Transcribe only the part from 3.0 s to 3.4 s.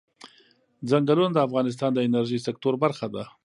ده.